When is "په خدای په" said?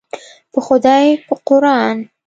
0.53-1.33